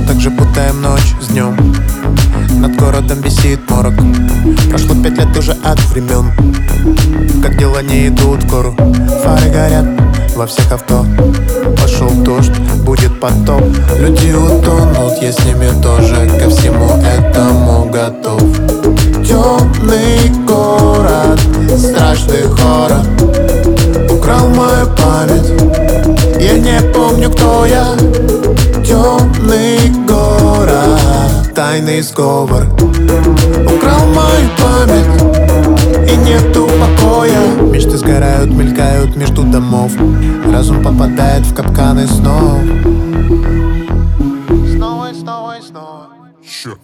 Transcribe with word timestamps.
также 0.00 0.30
путаем 0.30 0.80
ночь 0.80 1.14
с 1.20 1.28
днем. 1.28 1.54
Над 2.58 2.76
городом 2.76 3.20
висит 3.20 3.60
морок. 3.70 3.94
Прошло 4.70 4.94
пять 5.02 5.18
лет 5.18 5.36
уже 5.36 5.52
от 5.52 5.78
времен. 5.90 6.30
Как 7.42 7.58
дела 7.58 7.82
не 7.82 8.08
идут 8.08 8.42
в 8.44 8.50
гору? 8.50 8.74
Фары 9.22 9.50
горят 9.50 9.84
во 10.34 10.46
всех 10.46 10.72
авто. 10.72 11.04
Пошел 11.80 12.10
дождь, 12.10 12.56
будет 12.84 13.20
потоп. 13.20 13.62
Люди 13.98 14.32
утонут, 14.32 15.20
я 15.20 15.32
с 15.32 15.44
ними 15.44 15.68
тоже. 15.82 16.14
Ко 16.38 16.48
всему 16.48 16.88
этому 17.02 17.90
готов. 17.90 18.40
Темный 19.26 20.30
город, 20.46 21.40
страшный 21.76 22.44
хоррор. 22.56 23.04
Украл 24.10 24.48
мою 24.48 24.86
память. 24.96 25.52
Я 26.40 26.58
не 26.58 26.80
помню, 26.92 27.30
кто 27.30 27.66
я 27.66 27.94
тайный 31.54 32.00
сговор. 32.00 32.64
Украл 32.74 34.06
мою 34.06 34.48
память 34.58 36.10
И 36.10 36.16
нету 36.16 36.68
покоя. 36.80 37.40
Мечты 37.72 37.96
сгорают, 37.98 38.50
мелькают 38.50 39.16
между 39.16 39.42
домов. 39.42 39.92
Разум 40.50 40.82
попадает 40.82 41.44
в 41.46 41.54
капканы 41.54 42.06
снов. 42.06 42.60
Снова 44.74 45.10
и 45.10 45.14
снова 45.14 45.58
и 45.58 45.62
снова. 45.62 46.08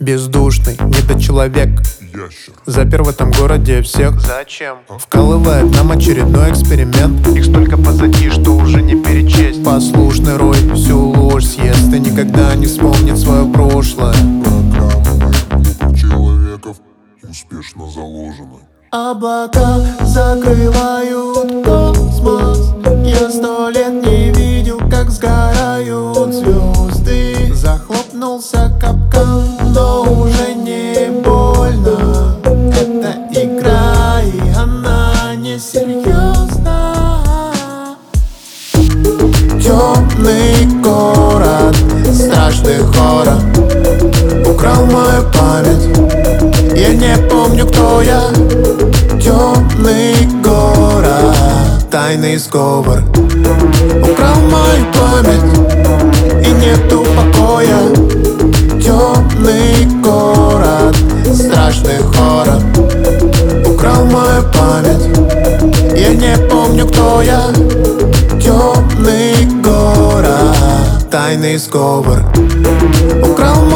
Бездушный, 0.00 0.76
недочеловек. 0.80 1.70
Ящер. 2.00 2.54
Запер 2.66 3.02
в 3.04 3.08
этом 3.08 3.30
городе 3.30 3.82
всех. 3.82 4.20
Зачем? 4.20 4.78
Вкалывает 4.88 5.74
нам 5.76 5.92
очередной 5.92 6.50
эксперимент. 6.50 7.26
Их 7.28 7.44
столько 7.44 7.76
позади, 7.76 8.30
что 8.30 8.56
уже 8.56 8.82
не 8.82 8.96
перечесть. 8.96 9.64
Послушный 9.64 10.36
рой 10.36 10.56
всю 10.74 10.98
ложь 10.98 11.44
съест 11.44 11.92
И 11.92 11.98
никогда 11.98 12.54
не 12.54 12.66
вспомнит 12.66 13.18
свое 13.18 13.44
прошлое 13.46 14.14
успешно 17.22 17.88
заложены. 17.90 18.60
Облака 18.90 19.80
закрывают 20.02 21.64
космос. 21.64 22.74
Я 23.04 23.30
сто 23.30 23.68
лет 23.68 23.92
не 24.04 24.30
видел, 24.32 24.78
как 24.90 25.10
сгорают 25.10 26.32
звезды. 26.34 27.52
Захлопнулся 27.54 28.70
капкан, 28.80 29.44
но 29.74 30.02
уже 30.02 30.54
не 30.54 31.10
больно. 31.22 32.36
Это 32.44 33.18
игра, 33.32 34.22
и 34.22 34.54
она 34.56 35.34
не 35.36 35.58
серьезна. 35.58 36.94
Темный 39.60 40.66
город, 40.82 41.76
страшный 42.14 42.78
хоррор. 42.78 43.38
Украл 44.50 44.86
мою 44.86 45.24
память 45.32 46.17
Я 46.78 46.94
не 46.94 47.16
помню, 47.28 47.66
кто 47.66 48.02
я. 48.02 48.20
Темный 49.20 50.14
город 50.44 51.34
Тайный 51.90 52.36
сговор. 52.38 53.02
Украл 54.00 54.36
мою 54.48 54.86
память 54.94 56.46
И 56.46 56.50
нету 56.52 57.04
покоя. 57.16 57.80
Темный 58.80 59.86
город 60.00 60.96
Страшный 61.34 61.98
хоррор. 62.14 62.62
Украл 63.66 64.04
мою 64.04 64.44
память 64.54 65.98
Я 65.98 66.14
не 66.14 66.36
помню, 66.48 66.86
кто 66.86 67.22
я. 67.22 67.42
Темный 68.40 69.34
город 69.64 71.10
Тайный 71.10 71.58
сговор. 71.58 72.20
Украл 73.28 73.67